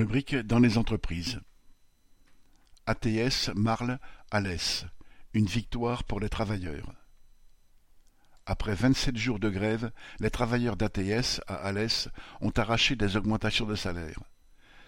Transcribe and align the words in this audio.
Rubrique 0.00 0.34
dans 0.34 0.60
les 0.60 0.78
entreprises. 0.78 1.42
ATS 2.86 3.50
Marle 3.54 3.98
Alès. 4.30 4.86
Une 5.34 5.44
victoire 5.44 6.04
pour 6.04 6.20
les 6.20 6.30
travailleurs. 6.30 6.90
Après 8.46 8.74
vingt-sept 8.74 9.18
jours 9.18 9.38
de 9.38 9.50
grève, 9.50 9.92
les 10.18 10.30
travailleurs 10.30 10.78
d'ATS 10.78 11.42
à 11.46 11.56
Alès 11.56 12.08
ont 12.40 12.52
arraché 12.56 12.96
des 12.96 13.18
augmentations 13.18 13.66
de 13.66 13.74
salaire. 13.74 14.20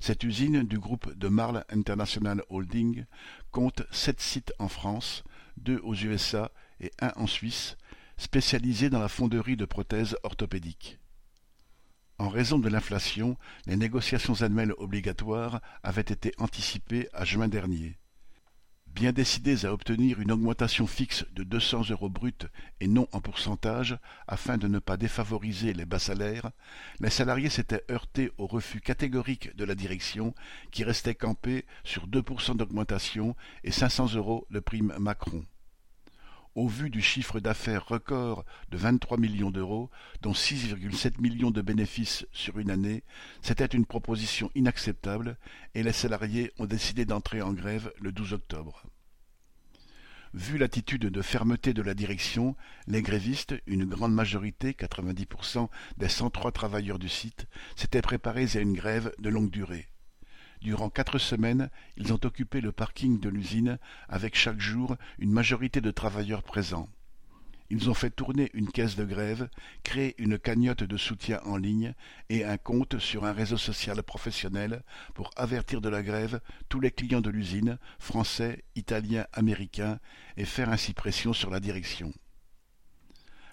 Cette 0.00 0.24
usine 0.24 0.64
du 0.64 0.80
groupe 0.80 1.16
de 1.16 1.28
Marle 1.28 1.64
International 1.70 2.42
Holding 2.50 3.04
compte 3.52 3.84
sept 3.92 4.20
sites 4.20 4.54
en 4.58 4.66
France, 4.66 5.22
deux 5.56 5.78
aux 5.84 5.94
USA 5.94 6.50
et 6.80 6.90
un 7.00 7.12
en 7.14 7.28
Suisse, 7.28 7.76
spécialisés 8.16 8.90
dans 8.90 9.00
la 9.00 9.08
fonderie 9.08 9.56
de 9.56 9.66
prothèses 9.66 10.16
orthopédiques. 10.24 10.98
Raison 12.36 12.58
de 12.58 12.68
l'inflation, 12.68 13.38
les 13.64 13.78
négociations 13.78 14.42
annuelles 14.42 14.74
obligatoires 14.76 15.62
avaient 15.82 16.02
été 16.02 16.34
anticipées 16.36 17.08
à 17.14 17.24
juin 17.24 17.48
dernier. 17.48 17.96
Bien 18.88 19.12
décidés 19.12 19.64
à 19.64 19.72
obtenir 19.72 20.20
une 20.20 20.30
augmentation 20.32 20.86
fixe 20.86 21.24
de 21.32 21.44
deux 21.44 21.60
cents 21.60 21.88
euros 21.88 22.10
bruts 22.10 22.46
et 22.80 22.88
non 22.88 23.08
en 23.12 23.22
pourcentage, 23.22 23.96
afin 24.28 24.58
de 24.58 24.68
ne 24.68 24.80
pas 24.80 24.98
défavoriser 24.98 25.72
les 25.72 25.86
bas 25.86 25.98
salaires, 25.98 26.50
les 27.00 27.08
salariés 27.08 27.48
s'étaient 27.48 27.86
heurtés 27.90 28.30
au 28.36 28.46
refus 28.46 28.82
catégorique 28.82 29.56
de 29.56 29.64
la 29.64 29.74
direction 29.74 30.34
qui 30.70 30.84
restait 30.84 31.14
campée 31.14 31.64
sur 31.84 32.06
deux 32.06 32.22
d'augmentation 32.54 33.34
et 33.64 33.72
cinq 33.72 33.88
cents 33.88 34.14
euros 34.14 34.46
de 34.50 34.60
prime 34.60 34.94
Macron 34.98 35.42
au 36.56 36.66
vu 36.66 36.88
du 36.88 37.02
chiffre 37.02 37.38
d'affaires 37.38 37.86
record 37.86 38.44
de 38.70 38.78
23 38.78 39.18
millions 39.18 39.50
d'euros, 39.50 39.90
dont 40.22 40.32
6,7 40.32 41.20
millions 41.20 41.50
de 41.50 41.60
bénéfices 41.60 42.26
sur 42.32 42.58
une 42.58 42.70
année, 42.70 43.04
c'était 43.42 43.66
une 43.66 43.84
proposition 43.84 44.50
inacceptable 44.54 45.36
et 45.74 45.82
les 45.82 45.92
salariés 45.92 46.52
ont 46.58 46.64
décidé 46.64 47.04
d'entrer 47.04 47.42
en 47.42 47.52
grève 47.52 47.92
le 48.00 48.10
12 48.10 48.32
octobre. 48.32 48.82
Vu 50.32 50.56
l'attitude 50.56 51.02
de 51.02 51.22
fermeté 51.22 51.74
de 51.74 51.82
la 51.82 51.94
direction, 51.94 52.56
les 52.86 53.02
grévistes, 53.02 53.54
une 53.66 53.84
grande 53.84 54.14
majorité, 54.14 54.72
90% 54.72 55.68
des 55.98 56.08
103 56.08 56.52
travailleurs 56.52 56.98
du 56.98 57.08
site, 57.08 57.46
s'étaient 57.76 58.02
préparés 58.02 58.48
à 58.54 58.60
une 58.60 58.74
grève 58.74 59.12
de 59.18 59.28
longue 59.28 59.50
durée. 59.50 59.88
Durant 60.62 60.90
quatre 60.90 61.18
semaines, 61.18 61.70
ils 61.96 62.12
ont 62.12 62.20
occupé 62.24 62.60
le 62.60 62.72
parking 62.72 63.20
de 63.20 63.28
l'usine 63.28 63.78
avec 64.08 64.34
chaque 64.36 64.60
jour 64.60 64.96
une 65.18 65.32
majorité 65.32 65.80
de 65.80 65.90
travailleurs 65.90 66.42
présents. 66.42 66.88
Ils 67.68 67.90
ont 67.90 67.94
fait 67.94 68.10
tourner 68.10 68.50
une 68.54 68.70
caisse 68.70 68.94
de 68.94 69.04
grève, 69.04 69.48
créé 69.82 70.14
une 70.18 70.38
cagnotte 70.38 70.84
de 70.84 70.96
soutien 70.96 71.40
en 71.44 71.56
ligne 71.56 71.94
et 72.28 72.44
un 72.44 72.58
compte 72.58 72.98
sur 72.98 73.24
un 73.24 73.32
réseau 73.32 73.56
social 73.56 74.00
professionnel 74.02 74.82
pour 75.14 75.30
avertir 75.36 75.80
de 75.80 75.88
la 75.88 76.02
grève 76.02 76.40
tous 76.68 76.80
les 76.80 76.92
clients 76.92 77.20
de 77.20 77.30
l'usine, 77.30 77.78
français, 77.98 78.62
italiens, 78.76 79.26
américains, 79.32 79.98
et 80.36 80.44
faire 80.44 80.68
ainsi 80.68 80.92
pression 80.92 81.32
sur 81.32 81.50
la 81.50 81.58
direction. 81.58 82.12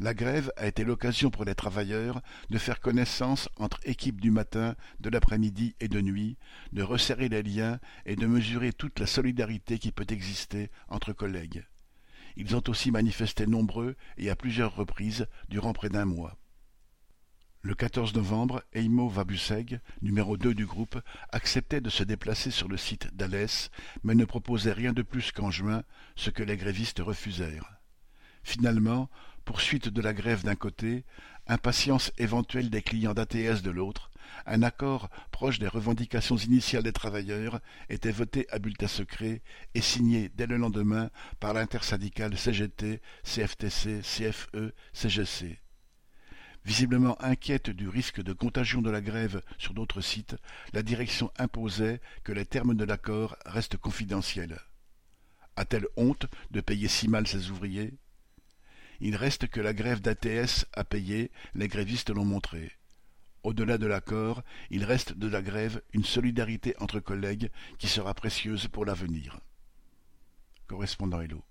La 0.00 0.14
grève 0.14 0.52
a 0.56 0.68
été 0.68 0.84
l'occasion 0.84 1.28
pour 1.28 1.44
les 1.44 1.56
travailleurs 1.56 2.22
de 2.50 2.58
faire 2.58 2.78
connaissance 2.78 3.48
entre 3.56 3.80
équipes 3.82 4.20
du 4.20 4.30
matin, 4.30 4.76
de 5.00 5.10
l'après-midi 5.10 5.74
et 5.80 5.88
de 5.88 6.00
nuit, 6.00 6.36
de 6.72 6.84
resserrer 6.84 7.28
les 7.28 7.42
liens 7.42 7.80
et 8.06 8.14
de 8.14 8.26
mesurer 8.26 8.72
toute 8.72 9.00
la 9.00 9.06
solidarité 9.06 9.80
qui 9.80 9.90
peut 9.90 10.06
exister 10.08 10.70
entre 10.88 11.12
collègues. 11.12 11.66
Ils 12.36 12.54
ont 12.54 12.62
aussi 12.68 12.92
manifesté 12.92 13.48
nombreux 13.48 13.96
et 14.18 14.30
à 14.30 14.36
plusieurs 14.36 14.76
reprises 14.76 15.26
durant 15.48 15.72
près 15.72 15.88
d'un 15.88 16.04
mois. 16.04 16.38
Le 17.62 17.74
14 17.74 18.14
novembre, 18.14 18.62
Eimo 18.72 19.08
Vabuseg, 19.08 19.80
numéro 20.00 20.36
2 20.36 20.54
du 20.54 20.64
groupe, 20.64 21.00
acceptait 21.32 21.80
de 21.80 21.90
se 21.90 22.04
déplacer 22.04 22.52
sur 22.52 22.68
le 22.68 22.76
site 22.76 23.12
d'Alès, 23.16 23.72
mais 24.04 24.14
ne 24.14 24.24
proposait 24.24 24.72
rien 24.72 24.92
de 24.92 25.02
plus 25.02 25.32
qu'en 25.32 25.50
juin, 25.50 25.82
ce 26.14 26.30
que 26.30 26.44
les 26.44 26.56
grévistes 26.56 27.00
refusèrent. 27.00 27.78
Finalement, 28.48 29.10
poursuite 29.44 29.90
de 29.90 30.00
la 30.00 30.14
grève 30.14 30.42
d'un 30.42 30.54
côté, 30.54 31.04
impatience 31.48 32.12
éventuelle 32.16 32.70
des 32.70 32.80
clients 32.80 33.12
d'ATS 33.12 33.60
de 33.60 33.70
l'autre, 33.70 34.10
un 34.46 34.62
accord 34.62 35.10
proche 35.32 35.58
des 35.58 35.68
revendications 35.68 36.38
initiales 36.38 36.82
des 36.82 36.94
travailleurs 36.94 37.60
était 37.90 38.10
voté 38.10 38.46
à 38.48 38.58
bulletin 38.58 38.88
secret 38.88 39.42
et 39.74 39.82
signé 39.82 40.30
dès 40.30 40.46
le 40.46 40.56
lendemain 40.56 41.10
par 41.40 41.52
l'intersyndicale 41.52 42.38
CGT, 42.38 43.02
CFTC, 43.22 44.00
CFE, 44.00 44.72
CGC. 44.94 45.58
Visiblement 46.64 47.22
inquiète 47.22 47.68
du 47.68 47.86
risque 47.86 48.22
de 48.22 48.32
contagion 48.32 48.80
de 48.80 48.90
la 48.90 49.02
grève 49.02 49.42
sur 49.58 49.74
d'autres 49.74 50.00
sites, 50.00 50.36
la 50.72 50.82
direction 50.82 51.30
imposait 51.36 52.00
que 52.24 52.32
les 52.32 52.46
termes 52.46 52.74
de 52.74 52.84
l'accord 52.84 53.36
restent 53.44 53.76
confidentiels. 53.76 54.58
A-t-elle 55.56 55.86
honte 55.96 56.24
de 56.50 56.62
payer 56.62 56.88
si 56.88 57.08
mal 57.08 57.26
ses 57.26 57.50
ouvriers? 57.50 57.92
Il 59.00 59.16
reste 59.16 59.46
que 59.48 59.60
la 59.60 59.72
grève 59.72 60.00
d'ATS 60.00 60.66
a 60.72 60.84
payé, 60.84 61.30
les 61.54 61.68
grévistes 61.68 62.10
l'ont 62.10 62.24
montré. 62.24 62.72
Au-delà 63.42 63.78
de 63.78 63.86
l'accord, 63.86 64.42
il 64.70 64.84
reste 64.84 65.16
de 65.16 65.28
la 65.28 65.42
grève 65.42 65.80
une 65.92 66.04
solidarité 66.04 66.74
entre 66.80 67.00
collègues 67.00 67.50
qui 67.78 67.86
sera 67.86 68.12
précieuse 68.14 68.68
pour 68.68 68.84
l'avenir. 68.84 69.40
Correspondant 70.66 71.20
Hello. 71.20 71.42